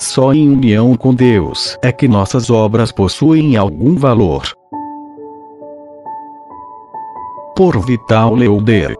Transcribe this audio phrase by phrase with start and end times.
[0.00, 4.44] Só em união com Deus é que nossas obras possuem algum valor.
[7.56, 8.96] Por Vital Leuder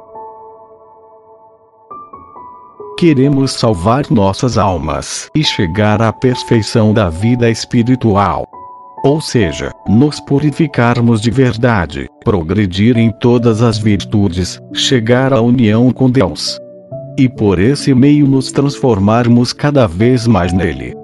[2.98, 8.44] Queremos salvar nossas almas e chegar à perfeição da vida espiritual.
[9.04, 16.10] Ou seja, nos purificarmos de verdade, progredir em todas as virtudes, chegar à união com
[16.10, 16.58] Deus.
[17.16, 20.94] E por esse meio nos transformarmos cada vez mais nele.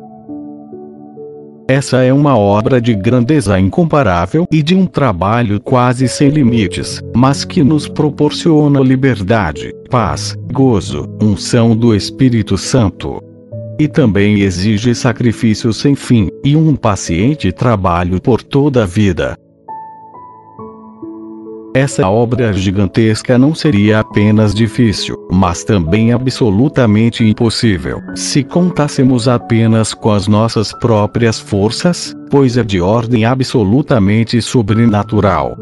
[1.67, 7.43] Essa é uma obra de grandeza incomparável e de um trabalho quase sem limites, mas
[7.43, 13.19] que nos proporciona liberdade, paz, gozo, unção do Espírito Santo.
[13.79, 19.37] E também exige sacrifício sem fim, e um paciente trabalho por toda a vida.
[21.77, 30.13] Essa obra gigantesca não seria apenas difícil, mas também absolutamente impossível, se contássemos apenas com
[30.13, 35.57] as nossas próprias forças, pois é de ordem absolutamente sobrenatural.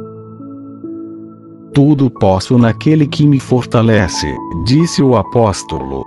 [1.72, 4.26] Tudo posso naquele que me fortalece,
[4.66, 6.04] disse o apóstolo.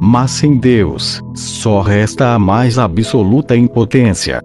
[0.00, 4.40] Mas sem Deus, só resta a mais absoluta impotência.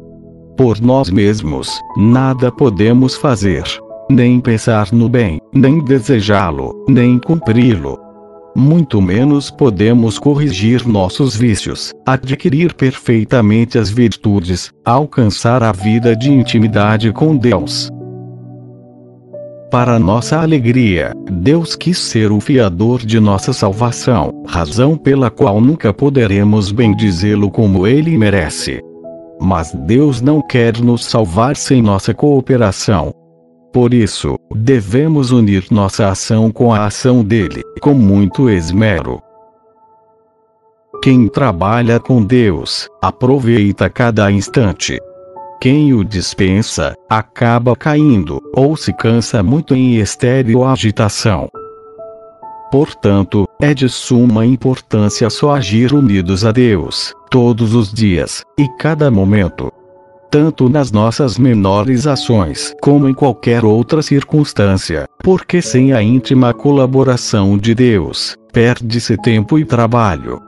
[0.58, 3.64] Por nós mesmos, nada podemos fazer
[4.10, 7.98] nem pensar no bem, nem desejá-lo, nem cumpri-lo.
[8.56, 17.12] Muito menos podemos corrigir nossos vícios, adquirir perfeitamente as virtudes, alcançar a vida de intimidade
[17.12, 17.90] com Deus.
[19.76, 25.92] Para nossa alegria, Deus quis ser o fiador de nossa salvação, razão pela qual nunca
[25.92, 28.82] poderemos bendizê-lo como ele merece.
[29.38, 33.14] Mas Deus não quer nos salvar sem nossa cooperação,
[33.74, 39.22] por isso, devemos unir nossa ação com a ação dele, com muito esmero.
[41.04, 45.02] Quem trabalha com Deus, aproveita cada instante.
[45.60, 51.50] Quem o dispensa, acaba caindo, ou se cansa muito em estéril agitação.
[52.72, 59.10] Portanto, é de suma importância só agir unidos a Deus, todos os dias, e cada
[59.10, 59.72] momento,
[60.30, 67.58] tanto nas nossas menores ações como em qualquer outra circunstância, porque sem a íntima colaboração
[67.58, 70.45] de Deus, perde-se tempo e trabalho.